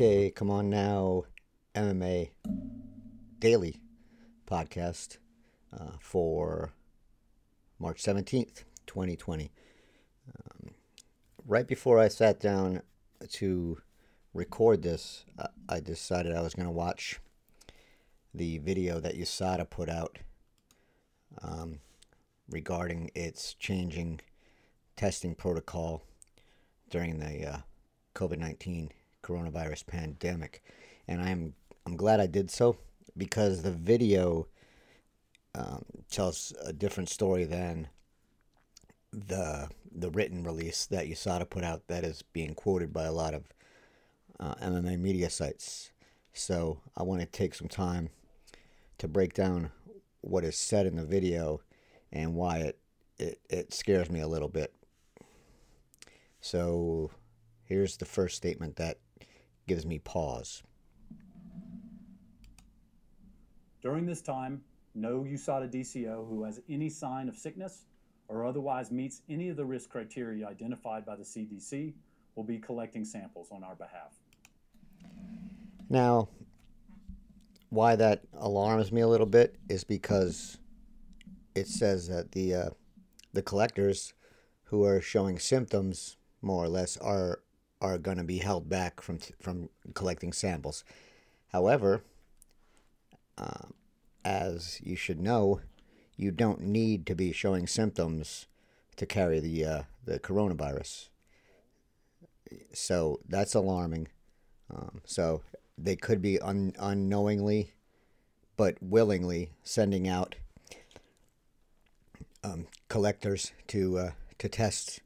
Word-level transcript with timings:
Okay, 0.00 0.30
C'mon 0.30 0.70
Now, 0.70 1.24
MMA 1.74 2.30
Daily 3.38 3.82
podcast 4.46 5.18
uh, 5.78 5.98
for 6.00 6.72
March 7.78 8.02
17th, 8.02 8.64
2020. 8.86 9.52
Um, 10.26 10.70
right 11.46 11.68
before 11.68 11.98
I 11.98 12.08
sat 12.08 12.40
down 12.40 12.80
to 13.32 13.82
record 14.32 14.80
this, 14.80 15.26
uh, 15.38 15.48
I 15.68 15.80
decided 15.80 16.34
I 16.34 16.40
was 16.40 16.54
going 16.54 16.64
to 16.64 16.72
watch 16.72 17.20
the 18.32 18.56
video 18.56 19.00
that 19.00 19.18
USADA 19.18 19.68
put 19.68 19.90
out 19.90 20.18
um, 21.42 21.80
regarding 22.48 23.10
its 23.14 23.52
changing 23.52 24.22
testing 24.96 25.34
protocol 25.34 26.00
during 26.88 27.18
the 27.18 27.46
uh, 27.46 27.58
COVID 28.14 28.38
19 28.38 28.92
coronavirus 29.22 29.86
pandemic. 29.86 30.62
And 31.08 31.22
I'm, 31.22 31.54
I'm 31.86 31.96
glad 31.96 32.20
I 32.20 32.26
did 32.26 32.50
so 32.50 32.76
because 33.16 33.62
the 33.62 33.72
video 33.72 34.46
um, 35.54 35.84
tells 36.10 36.52
a 36.64 36.72
different 36.72 37.08
story 37.08 37.44
than 37.44 37.88
the 39.12 39.68
the 39.92 40.10
written 40.10 40.44
release 40.44 40.86
that 40.86 41.06
USADA 41.06 41.50
put 41.50 41.64
out 41.64 41.88
that 41.88 42.04
is 42.04 42.22
being 42.32 42.54
quoted 42.54 42.92
by 42.92 43.04
a 43.04 43.12
lot 43.12 43.34
of 43.34 43.44
uh, 44.38 44.54
MMA 44.62 44.98
media 44.98 45.28
sites. 45.28 45.90
So 46.32 46.80
I 46.96 47.02
want 47.02 47.20
to 47.20 47.26
take 47.26 47.54
some 47.54 47.68
time 47.68 48.10
to 48.98 49.08
break 49.08 49.34
down 49.34 49.72
what 50.20 50.44
is 50.44 50.56
said 50.56 50.86
in 50.86 50.96
the 50.96 51.04
video 51.04 51.60
and 52.12 52.34
why 52.34 52.58
it, 52.58 52.78
it, 53.18 53.40
it 53.50 53.74
scares 53.74 54.10
me 54.10 54.20
a 54.20 54.28
little 54.28 54.48
bit. 54.48 54.72
So 56.40 57.10
here's 57.64 57.96
the 57.96 58.04
first 58.04 58.36
statement 58.36 58.76
that 58.76 58.98
gives 59.70 59.86
me 59.86 60.00
pause. 60.00 60.64
During 63.80 64.04
this 64.04 64.20
time, 64.20 64.62
no 64.96 65.20
USADA 65.20 65.72
DCO 65.72 66.28
who 66.28 66.42
has 66.42 66.60
any 66.68 66.88
sign 66.88 67.28
of 67.28 67.36
sickness 67.36 67.84
or 68.26 68.44
otherwise 68.44 68.90
meets 68.90 69.22
any 69.28 69.48
of 69.48 69.56
the 69.56 69.64
risk 69.64 69.88
criteria 69.88 70.44
identified 70.44 71.06
by 71.06 71.14
the 71.14 71.22
CDC 71.22 71.92
will 72.34 72.42
be 72.42 72.58
collecting 72.58 73.04
samples 73.04 73.52
on 73.52 73.62
our 73.62 73.76
behalf. 73.76 74.12
Now, 75.88 76.30
why 77.68 77.94
that 77.94 78.22
alarms 78.36 78.90
me 78.90 79.02
a 79.02 79.08
little 79.08 79.24
bit 79.24 79.54
is 79.68 79.84
because 79.84 80.58
it 81.54 81.68
says 81.68 82.08
that 82.08 82.32
the 82.32 82.54
uh, 82.54 82.70
the 83.32 83.42
collectors 83.42 84.14
who 84.64 84.84
are 84.84 85.00
showing 85.00 85.38
symptoms 85.38 86.16
more 86.42 86.64
or 86.64 86.68
less 86.68 86.96
are 86.96 87.42
are 87.80 87.98
going 87.98 88.18
to 88.18 88.24
be 88.24 88.38
held 88.38 88.68
back 88.68 89.00
from 89.00 89.18
from 89.40 89.68
collecting 89.94 90.32
samples. 90.32 90.84
However, 91.48 92.02
uh, 93.38 93.68
as 94.24 94.80
you 94.82 94.96
should 94.96 95.20
know, 95.20 95.60
you 96.16 96.30
don't 96.30 96.60
need 96.60 97.06
to 97.06 97.14
be 97.14 97.32
showing 97.32 97.66
symptoms 97.66 98.46
to 98.96 99.06
carry 99.06 99.40
the 99.40 99.64
uh, 99.64 99.82
the 100.04 100.18
coronavirus. 100.18 101.08
So 102.72 103.20
that's 103.28 103.54
alarming. 103.54 104.08
Um, 104.72 105.00
so 105.04 105.42
they 105.78 105.96
could 105.96 106.20
be 106.20 106.38
un- 106.40 106.74
unknowingly, 106.78 107.72
but 108.56 108.76
willingly 108.80 109.52
sending 109.62 110.06
out 110.06 110.36
um, 112.44 112.66
collectors 112.88 113.52
to 113.68 113.98
uh, 113.98 114.10
to 114.38 114.48
test 114.48 115.00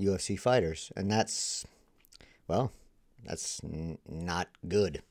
UFC 0.00 0.38
fighters, 0.38 0.92
and 0.96 1.10
that's 1.10 1.66
well, 2.48 2.72
that's 3.24 3.62
n- 3.64 3.98
not 4.08 4.48
good. 4.68 5.02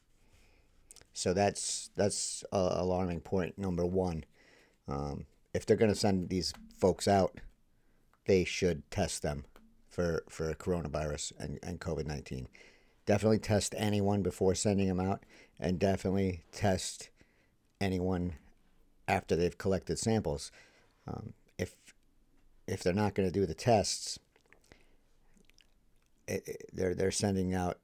So 1.14 1.34
that's 1.34 1.90
that's 1.96 2.44
alarming 2.52 3.22
point 3.22 3.58
number 3.58 3.86
one. 3.86 4.26
Um, 4.88 5.26
if 5.54 5.66
they're 5.66 5.78
going 5.78 5.94
to 5.94 6.00
send 6.00 6.30
these 6.30 6.54
folks 6.78 7.08
out, 7.08 7.40
they 8.26 8.44
should 8.44 8.90
test 8.90 9.22
them 9.22 9.46
for 9.88 10.24
for 10.30 10.54
coronavirus 10.56 11.34
and, 11.40 11.60
and 11.62 11.80
COVID 11.80 12.06
nineteen. 12.06 12.48
Definitely 13.06 13.40
test 13.40 13.76
anyone 13.78 14.22
before 14.24 14.56
sending 14.56 14.88
them 14.88 15.00
out, 15.00 15.24
and 15.60 15.78
definitely 15.78 16.44
test 16.52 17.10
anyone 17.80 18.34
after 19.08 19.36
they've 19.36 19.58
collected 19.58 20.00
samples. 20.00 20.52
Um, 21.08 21.34
if 21.58 21.76
if 22.68 22.82
they're 22.82 22.94
not 22.94 23.14
going 23.14 23.28
to 23.28 23.40
do 23.40 23.46
the 23.46 23.54
tests, 23.54 24.18
it, 26.28 26.48
it, 26.48 26.70
they're 26.74 26.96
they're 26.96 27.12
sending 27.12 27.54
out 27.54 27.80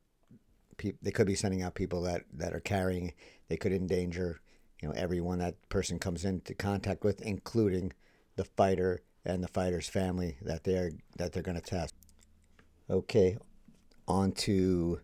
people. 0.77 0.99
They 1.01 1.11
could 1.11 1.27
be 1.27 1.35
sending 1.35 1.61
out 1.61 1.75
people 1.75 2.01
that, 2.03 2.23
that 2.33 2.53
are 2.53 2.59
carrying. 2.59 3.13
They 3.47 3.57
could 3.57 3.71
endanger, 3.71 4.41
you 4.81 4.87
know, 4.87 4.95
everyone 4.95 5.39
that 5.39 5.55
person 5.69 5.99
comes 5.99 6.25
into 6.25 6.53
contact 6.53 7.03
with, 7.03 7.21
including 7.21 7.93
the 8.35 8.45
fighter 8.45 9.01
and 9.25 9.43
the 9.43 9.47
fighter's 9.47 9.89
family 9.89 10.37
that 10.41 10.63
they're 10.63 10.91
that 11.17 11.33
they're 11.33 11.43
going 11.43 11.59
to 11.59 11.61
test. 11.61 11.93
Okay, 12.89 13.37
on 14.07 14.31
to 14.31 14.99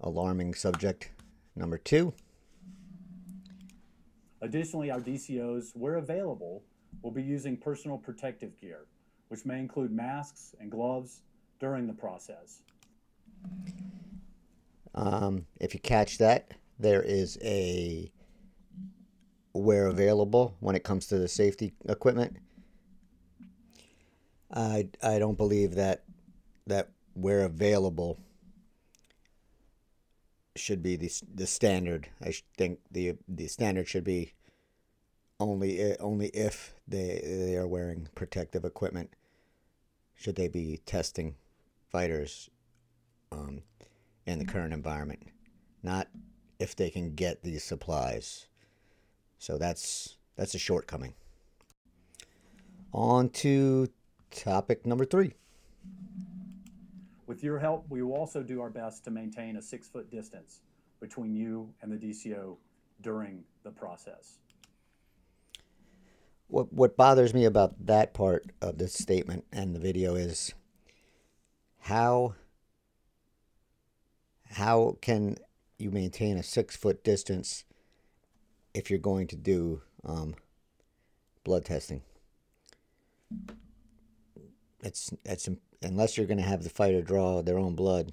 alarming 0.00 0.54
subject 0.54 1.10
number 1.54 1.78
two. 1.78 2.14
Additionally, 4.42 4.90
our 4.90 5.00
DCOs, 5.00 5.74
where 5.74 5.96
available, 5.96 6.62
will 7.02 7.10
be 7.10 7.22
using 7.22 7.56
personal 7.56 7.98
protective 7.98 8.58
gear, 8.60 8.86
which 9.28 9.44
may 9.44 9.58
include 9.58 9.90
masks 9.90 10.54
and 10.60 10.70
gloves 10.70 11.22
during 11.58 11.86
the 11.86 11.92
process. 11.92 12.62
Um, 14.94 15.46
if 15.60 15.74
you 15.74 15.80
catch 15.80 16.18
that, 16.18 16.52
there 16.78 17.02
is 17.02 17.38
a 17.42 18.10
where 19.52 19.86
available 19.86 20.56
when 20.60 20.76
it 20.76 20.84
comes 20.84 21.06
to 21.06 21.18
the 21.18 21.28
safety 21.28 21.72
equipment. 21.88 22.36
I, 24.52 24.88
I 25.02 25.18
don't 25.18 25.36
believe 25.36 25.74
that 25.74 26.04
that 26.66 26.90
where 27.14 27.42
available 27.42 28.18
should 30.56 30.82
be 30.82 30.96
the, 30.96 31.10
the 31.34 31.46
standard. 31.46 32.08
I 32.22 32.34
think 32.56 32.80
the 32.90 33.14
the 33.28 33.48
standard 33.48 33.88
should 33.88 34.04
be 34.04 34.34
only 35.38 35.96
only 35.98 36.28
if 36.28 36.74
they 36.88 37.20
they 37.22 37.56
are 37.56 37.66
wearing 37.66 38.08
protective 38.14 38.64
equipment 38.64 39.10
should 40.14 40.36
they 40.36 40.48
be 40.48 40.80
testing 40.86 41.34
fighters 41.90 42.50
um, 43.32 43.62
in 44.26 44.38
the 44.38 44.44
current 44.44 44.72
environment, 44.72 45.20
not 45.82 46.08
if 46.58 46.76
they 46.76 46.90
can 46.90 47.14
get 47.14 47.42
these 47.42 47.64
supplies. 47.64 48.46
So 49.38 49.58
that's 49.58 50.16
that's 50.36 50.54
a 50.54 50.58
shortcoming. 50.58 51.14
On 52.92 53.28
to 53.30 53.88
topic 54.30 54.86
number 54.86 55.04
three. 55.04 55.34
With 57.26 57.42
your 57.42 57.58
help, 57.58 57.86
we 57.88 58.02
will 58.02 58.14
also 58.14 58.42
do 58.42 58.60
our 58.60 58.70
best 58.70 59.04
to 59.04 59.10
maintain 59.10 59.56
a 59.56 59.62
six 59.62 59.88
foot 59.88 60.10
distance 60.10 60.60
between 61.00 61.34
you 61.34 61.72
and 61.82 61.92
the 61.92 61.96
DCO 61.96 62.56
during 63.02 63.44
the 63.64 63.70
process. 63.70 64.38
What, 66.48 66.72
what 66.72 66.96
bothers 66.96 67.34
me 67.34 67.44
about 67.44 67.86
that 67.86 68.14
part 68.14 68.46
of 68.62 68.78
this 68.78 68.94
statement 68.94 69.44
and 69.52 69.74
the 69.74 69.80
video 69.80 70.14
is 70.14 70.54
how 71.86 72.34
how 74.50 74.98
can 75.00 75.36
you 75.78 75.92
maintain 75.92 76.36
a 76.36 76.42
six 76.42 76.76
foot 76.76 77.04
distance 77.04 77.64
if 78.74 78.90
you're 78.90 78.98
going 78.98 79.28
to 79.28 79.36
do 79.36 79.82
um, 80.04 80.34
blood 81.44 81.64
testing? 81.64 82.02
It's 84.82 85.12
it's 85.24 85.48
unless 85.80 86.16
you're 86.16 86.26
going 86.26 86.38
to 86.38 86.44
have 86.44 86.64
the 86.64 86.70
fighter 86.70 87.02
draw 87.02 87.40
their 87.40 87.58
own 87.58 87.76
blood. 87.76 88.12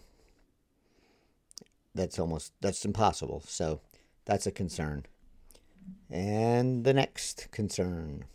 That's 1.95 2.19
almost 2.19 2.53
that's 2.61 2.85
impossible. 2.85 3.41
So 3.47 3.81
that's 4.25 4.45
a 4.45 4.51
concern. 4.51 5.07
And 6.11 6.83
the 6.83 6.93
next 6.93 7.47
concern. 7.49 8.25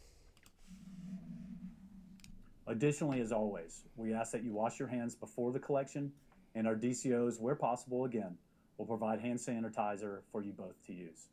Additionally, 2.68 3.20
as 3.22 3.32
always, 3.32 3.84
we 3.96 4.12
ask 4.12 4.30
that 4.32 4.44
you 4.44 4.52
wash 4.52 4.78
your 4.78 4.88
hands 4.88 5.14
before 5.14 5.52
the 5.52 5.58
collection, 5.58 6.12
and 6.54 6.66
our 6.66 6.76
DCOs, 6.76 7.40
where 7.40 7.54
possible, 7.54 8.04
again, 8.04 8.36
will 8.76 8.84
provide 8.84 9.20
hand 9.20 9.38
sanitizer 9.38 10.20
for 10.30 10.42
you 10.42 10.52
both 10.52 10.74
to 10.86 10.92
use. 10.92 11.28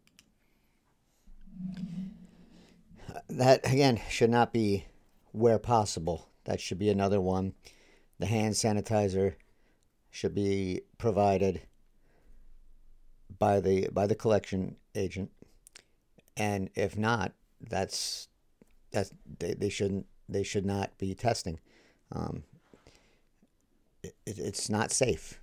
That, 3.29 3.69
again, 3.69 3.99
should 4.09 4.29
not 4.29 4.53
be 4.53 4.85
where 5.33 5.59
possible. 5.59 6.29
That 6.45 6.61
should 6.61 6.79
be 6.79 6.89
another 6.89 7.19
one. 7.19 7.53
The 8.17 8.27
hand 8.27 8.53
sanitizer 8.53 9.35
should 10.09 10.33
be 10.33 10.81
provided 10.97 11.63
by 13.37 13.59
the 13.59 13.89
by 13.91 14.07
the 14.07 14.15
collection 14.15 14.77
agent, 14.95 15.31
and 16.37 16.69
if 16.75 16.97
not, 16.97 17.33
that's 17.59 18.29
that's 18.91 19.11
they, 19.39 19.53
they 19.53 19.69
shouldn't 19.69 20.05
they 20.29 20.43
should 20.43 20.65
not 20.65 20.97
be 20.97 21.13
testing. 21.15 21.59
Um, 22.11 22.43
it, 24.03 24.13
it's 24.25 24.69
not 24.69 24.91
safe. 24.91 25.39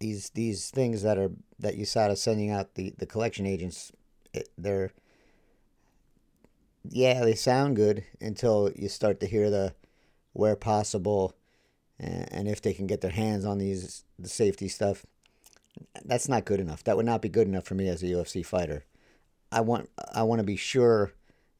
these 0.00 0.30
these 0.30 0.70
things 0.70 1.02
that 1.02 1.18
are 1.18 1.30
that 1.58 1.76
USADA 1.78 2.16
sending 2.16 2.50
out 2.50 2.74
the 2.74 2.94
the 2.98 3.06
collection 3.06 3.46
agents, 3.46 3.92
it, 4.32 4.48
they're 4.58 4.92
yeah 6.88 7.24
they 7.24 7.34
sound 7.34 7.76
good 7.76 8.04
until 8.20 8.70
you 8.76 8.88
start 8.88 9.20
to 9.20 9.26
hear 9.26 9.50
the 9.50 9.74
where 10.32 10.56
possible 10.56 11.34
and, 11.98 12.32
and 12.32 12.48
if 12.48 12.62
they 12.62 12.72
can 12.72 12.86
get 12.86 13.00
their 13.00 13.10
hands 13.10 13.44
on 13.44 13.58
these 13.58 14.04
the 14.18 14.28
safety 14.28 14.68
stuff 14.68 15.04
that's 16.04 16.28
not 16.28 16.44
good 16.44 16.60
enough 16.60 16.84
that 16.84 16.96
would 16.96 17.06
not 17.06 17.22
be 17.22 17.28
good 17.28 17.48
enough 17.48 17.64
for 17.64 17.74
me 17.74 17.88
as 17.88 18.02
a 18.02 18.06
UFC 18.06 18.44
fighter 18.44 18.84
I 19.50 19.60
want 19.62 19.90
I 20.14 20.22
want 20.22 20.38
to 20.40 20.44
be 20.44 20.56
sure 20.56 21.12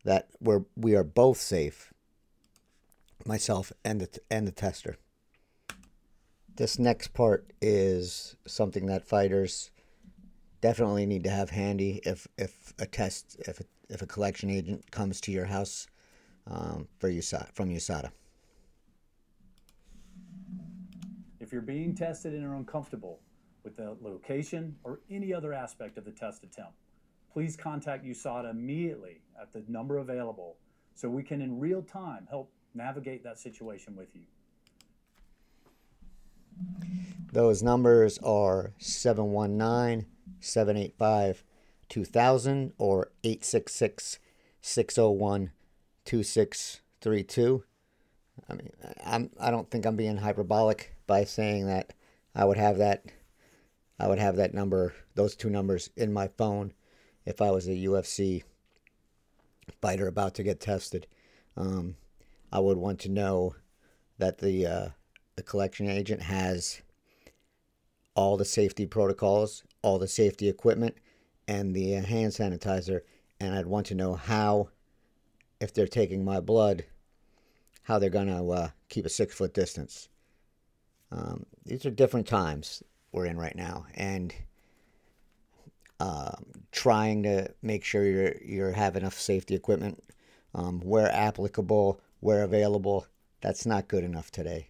that 0.07 0.29
we're 0.41 0.63
we 0.77 0.95
are 0.95 1.05
both 1.05 1.39
safe 1.39 1.93
myself 3.27 3.73
and 3.85 4.01
the 4.01 4.21
and 4.31 4.47
the 4.47 4.53
tester 4.53 4.97
this 6.55 6.79
next 6.79 7.09
part 7.13 7.53
is 7.61 8.37
something 8.47 8.87
that 8.87 9.07
fighters 9.07 9.71
definitely 10.63 11.05
need 11.05 11.25
to 11.25 11.31
have 11.31 11.51
handy 11.51 12.01
if 12.05 12.27
if 12.39 12.73
a 12.79 12.87
test 12.87 13.37
if 13.41 13.61
a, 13.61 13.65
if 13.91 14.01
a 14.01 14.07
collection 14.07 14.49
agent 14.49 14.91
comes 14.91 15.21
to 15.21 15.33
your 15.33 15.45
house 15.47 15.89
um, 16.49 16.87
for 16.99 17.11
USADA, 17.11 17.53
from 17.53 17.69
USADA. 17.71 18.11
If 21.41 21.53
you're 21.53 21.63
being 21.63 21.95
tested 21.95 22.35
and 22.35 22.45
are 22.45 22.55
uncomfortable 22.55 23.21
with 23.65 23.77
the 23.77 23.97
location 24.01 24.77
or 24.85 25.01
any 25.11 25.35
other 25.35 25.53
aspect 25.53 25.99
of 25.99 26.05
the 26.05 26.13
test 26.13 26.45
attempt, 26.45 26.75
please 27.33 27.57
contact 27.57 28.05
USADA 28.05 28.51
immediately 28.51 29.21
at 29.41 29.53
the 29.53 29.63
number 29.69 29.99
available 29.99 30.57
so 30.95 31.09
we 31.09 31.23
can 31.23 31.43
in 31.43 31.59
real 31.59 31.83
time 31.83 32.27
help 32.31 32.51
navigate 32.75 33.23
that 33.25 33.39
situation 33.39 33.97
with 33.97 34.09
you. 34.15 34.23
Those 37.33 37.63
numbers 37.63 38.19
are 38.19 38.73
719 38.79 40.07
785 40.41 41.45
2000 41.89 42.73
or 42.79 43.13
866 43.23 44.19
601 44.61 45.51
2632. 46.05 47.65
I 48.49 48.55
mean, 48.55 48.71
I'm, 49.05 49.31
I 49.39 49.51
don't 49.51 49.71
think 49.71 49.87
I'm 49.87 49.97
being 49.97 50.17
hyperbolic 50.17 50.95
by 51.07 51.25
saying 51.25 51.67
that 51.67 51.93
I 52.35 52.45
would 52.45 52.57
have 52.57 52.79
that 52.79 53.05
I 53.99 54.09
would 54.09 54.19
have 54.19 54.37
that 54.37 54.53
number, 54.53 54.95
those 55.15 55.35
two 55.37 55.49
numbers 55.49 55.91
in 55.97 56.13
my 56.13 56.29
phone 56.29 56.73
if 57.25 57.41
I 57.41 57.51
was 57.51 57.67
a 57.67 57.73
UFC 57.73 58.43
fighter 59.81 60.07
about 60.07 60.35
to 60.35 60.43
get 60.43 60.61
tested. 60.61 61.07
Um, 61.57 61.97
I 62.53 62.61
would 62.61 62.77
want 62.77 63.01
to 63.01 63.09
know 63.09 63.55
that 64.19 64.39
the 64.39 64.67
uh, 64.67 64.89
the 65.37 65.43
collection 65.43 65.89
agent 65.89 66.23
has 66.23 66.83
all 68.15 68.37
the 68.37 68.45
safety 68.45 68.87
protocols, 68.87 69.63
all 69.83 69.99
the 69.99 70.09
safety 70.09 70.49
equipment, 70.49 70.97
and 71.47 71.75
the 71.75 71.97
uh, 71.97 72.03
hand 72.03 72.33
sanitizer. 72.33 73.01
And 73.39 73.55
I'd 73.55 73.67
want 73.67 73.87
to 73.87 73.95
know 73.95 74.15
how, 74.15 74.71
if 75.61 75.75
they're 75.75 75.87
taking 75.87 76.25
my 76.25 76.41
blood, 76.41 76.85
how 77.83 77.99
they're 77.99 78.09
going 78.09 78.29
to 78.29 78.51
uh, 78.51 78.69
keep 78.89 79.05
a 79.05 79.11
six 79.11 79.35
foot 79.35 79.53
distance. 79.53 80.09
Um, 81.13 81.45
these 81.65 81.85
are 81.85 81.91
different 81.91 82.27
times 82.27 82.83
we're 83.13 83.27
in 83.27 83.39
right 83.39 83.55
now, 83.55 83.87
and 83.95 84.35
um, 86.01 86.45
trying 86.73 87.23
to 87.23 87.49
make 87.63 87.85
sure 87.85 88.05
you're 88.05 88.35
you 88.45 88.65
have 88.65 88.97
enough 88.97 89.19
safety 89.19 89.55
equipment 89.55 90.03
um, 90.55 90.81
where 90.81 91.11
applicable, 91.13 92.01
where 92.21 92.43
available. 92.43 93.07
That's 93.41 93.67
not 93.67 93.89
good 93.89 94.05
enough 94.05 94.31
today. 94.31 94.69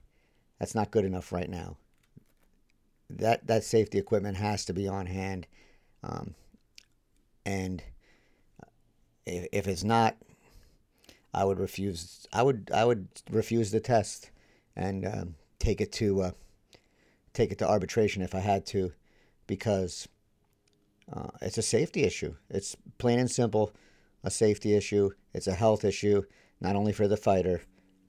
That's 0.58 0.74
not 0.74 0.90
good 0.90 1.04
enough 1.04 1.32
right 1.32 1.48
now. 1.48 1.76
That 3.10 3.46
that 3.46 3.64
safety 3.64 3.98
equipment 3.98 4.36
has 4.36 4.64
to 4.66 4.72
be 4.72 4.88
on 4.88 5.06
hand, 5.06 5.46
um, 6.02 6.34
and 7.44 7.82
if, 9.24 9.46
if 9.52 9.68
it's 9.68 9.84
not, 9.84 10.16
I 11.32 11.44
would 11.44 11.58
refuse. 11.60 12.26
I 12.32 12.42
would 12.42 12.70
I 12.74 12.84
would 12.84 13.08
refuse 13.30 13.70
the 13.70 13.80
test 13.80 14.30
and 14.74 15.06
um, 15.06 15.34
take 15.58 15.80
it 15.80 15.92
to 15.92 16.22
uh, 16.22 16.30
take 17.32 17.52
it 17.52 17.58
to 17.58 17.68
arbitration 17.68 18.22
if 18.22 18.34
I 18.34 18.40
had 18.40 18.66
to, 18.66 18.92
because 19.46 20.08
uh, 21.12 21.28
it's 21.40 21.58
a 21.58 21.62
safety 21.62 22.02
issue. 22.02 22.34
It's 22.50 22.76
plain 22.98 23.18
and 23.18 23.30
simple 23.30 23.72
a 24.24 24.30
safety 24.30 24.74
issue. 24.74 25.10
It's 25.32 25.46
a 25.46 25.54
health 25.54 25.84
issue, 25.84 26.24
not 26.60 26.74
only 26.74 26.92
for 26.92 27.06
the 27.06 27.16
fighter, 27.16 27.62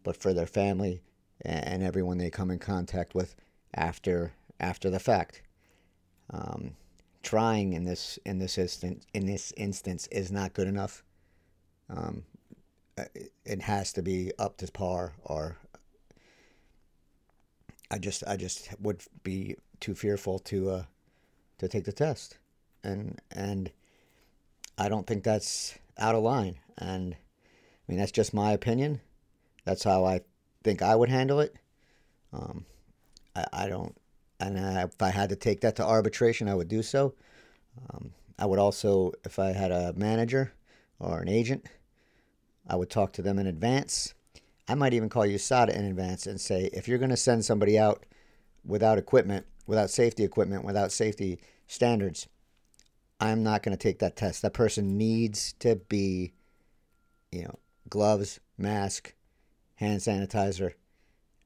but 0.04 0.18
for 0.18 0.34
their 0.34 0.48
family 0.48 1.02
and 1.42 1.84
everyone 1.84 2.18
they 2.18 2.30
come 2.30 2.50
in 2.50 2.60
contact 2.60 3.14
with 3.14 3.36
after 3.74 4.34
after 4.60 4.90
the 4.90 5.00
fact. 5.00 5.44
Um, 6.32 6.76
trying 7.24 7.74
in 7.74 7.84
this 7.84 8.18
in 8.26 8.40
this 8.40 8.58
instance 8.58 9.06
in 9.14 9.26
this 9.26 9.54
instance 9.58 10.08
is 10.12 10.32
not 10.32 10.54
good 10.54 10.68
enough. 10.68 11.04
Um, 11.90 12.24
it 13.46 13.62
has 13.62 13.94
to 13.94 14.02
be 14.02 14.32
up 14.40 14.58
to 14.58 14.72
par, 14.72 15.14
or 15.24 15.58
I 17.92 18.00
just 18.00 18.24
I 18.26 18.38
just 18.38 18.70
would 18.80 19.04
be 19.24 19.56
too 19.80 19.94
fearful 19.94 20.40
to 20.40 20.72
uh, 20.72 20.84
to 21.60 21.68
take 21.68 21.86
the 21.86 21.92
test, 21.92 22.40
and 22.84 23.20
and 23.32 23.72
I 24.78 24.90
don't 24.90 25.08
think 25.08 25.24
that's 25.24 25.78
out 25.98 26.16
of 26.16 26.24
line. 26.24 26.60
And 26.78 27.14
I 27.16 27.92
mean 27.92 27.98
that's 28.00 28.12
just 28.12 28.34
my 28.34 28.52
opinion. 28.52 29.02
That's 29.66 29.84
how 29.84 30.06
I 30.06 30.22
think 30.64 30.82
I 30.82 30.96
would 30.96 31.10
handle 31.10 31.40
it. 31.40 31.56
Um, 32.34 32.66
I, 33.36 33.46
I 33.54 33.68
don't, 33.68 33.96
and 34.40 34.60
I, 34.60 34.84
if 34.84 35.02
I 35.02 35.10
had 35.10 35.30
to 35.30 35.36
take 35.36 35.62
that 35.62 35.76
to 35.78 35.86
arbitration, 35.86 36.48
I 36.48 36.56
would 36.56 36.68
do 36.68 36.84
so. 36.84 37.14
Um, 37.90 38.12
I 38.40 38.46
would 38.46 38.60
also, 38.60 39.14
if 39.26 39.40
I 39.40 39.52
had 39.52 39.72
a 39.72 39.94
manager 39.94 40.54
or 41.00 41.20
an 41.20 41.30
agent, 41.30 41.66
I 42.68 42.76
would 42.76 42.90
talk 42.90 43.14
to 43.14 43.22
them 43.22 43.40
in 43.40 43.48
advance. 43.48 44.14
I 44.68 44.76
might 44.76 44.94
even 44.94 45.10
call 45.10 45.24
USADA 45.24 45.74
in 45.74 45.86
advance 45.86 46.28
and 46.28 46.40
say, 46.40 46.70
if 46.74 46.88
you're 46.88 46.98
going 46.98 47.10
to 47.10 47.18
send 47.18 47.46
somebody 47.46 47.80
out 47.80 48.06
without 48.66 48.98
equipment, 48.98 49.46
without 49.66 49.90
safety 49.90 50.24
equipment, 50.24 50.66
without 50.66 50.92
safety 50.92 51.40
standards, 51.68 52.28
I'm 53.20 53.44
not 53.44 53.64
going 53.64 53.76
to 53.76 53.82
take 53.82 54.00
that 54.00 54.16
test. 54.16 54.42
That 54.42 54.54
person 54.54 54.98
needs 54.98 55.54
to 55.60 55.76
be, 55.76 56.34
you 57.32 57.44
know, 57.44 57.60
gloves, 57.90 58.40
mask, 58.58 59.14
hand 59.76 60.02
sanitizer 60.02 60.74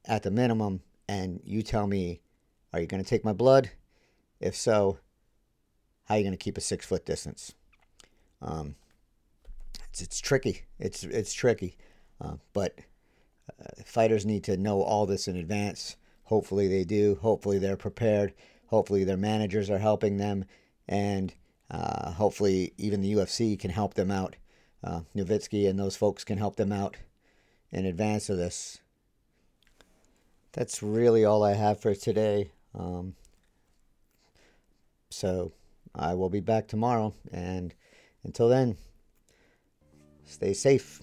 at 0.04 0.22
the 0.22 0.30
minimum, 0.30 0.80
and 1.08 1.40
you 1.44 1.62
tell 1.62 1.86
me, 1.86 2.20
are 2.72 2.80
you 2.80 2.86
going 2.86 3.02
to 3.02 3.08
take 3.08 3.24
my 3.24 3.32
blood? 3.32 3.70
If 4.40 4.56
so, 4.56 4.98
how 6.04 6.14
are 6.14 6.18
you 6.18 6.24
going 6.24 6.36
to 6.36 6.44
keep 6.44 6.58
a 6.58 6.62
six 6.62 6.84
foot 6.84 7.06
distance? 7.06 7.54
Um, 8.40 8.74
it's, 9.90 10.02
it's 10.02 10.20
tricky. 10.20 10.62
It's 10.78 11.04
it's 11.04 11.32
tricky, 11.32 11.76
uh, 12.20 12.36
but 12.52 12.78
uh, 13.60 13.82
fighters 13.84 14.26
need 14.26 14.44
to 14.44 14.56
know 14.56 14.82
all 14.82 15.06
this 15.06 15.28
in 15.28 15.36
advance. 15.36 15.96
Hopefully 16.24 16.66
they 16.66 16.84
do. 16.84 17.18
Hopefully 17.20 17.58
they're 17.58 17.76
prepared. 17.76 18.32
Hopefully 18.66 19.04
their 19.04 19.16
managers 19.16 19.70
are 19.70 19.78
helping 19.78 20.16
them, 20.16 20.44
and 20.88 21.34
uh, 21.72 22.12
hopefully 22.12 22.74
even 22.76 23.00
the 23.00 23.14
UFC 23.14 23.58
can 23.58 23.70
help 23.70 23.94
them 23.94 24.10
out. 24.10 24.36
Uh, 24.84 25.00
Novitzky 25.16 25.68
and 25.68 25.78
those 25.78 25.96
folks 25.96 26.24
can 26.24 26.38
help 26.38 26.56
them 26.56 26.72
out 26.72 26.96
in 27.70 27.86
advance 27.86 28.28
of 28.28 28.36
this. 28.36 28.78
That's 30.52 30.82
really 30.82 31.24
all 31.24 31.42
I 31.42 31.54
have 31.54 31.80
for 31.80 31.94
today. 31.94 32.50
Um, 32.78 33.14
so 35.08 35.52
I 35.94 36.14
will 36.14 36.28
be 36.28 36.40
back 36.40 36.68
tomorrow. 36.68 37.14
And 37.32 37.74
until 38.24 38.48
then, 38.48 38.76
stay 40.26 40.52
safe. 40.52 41.00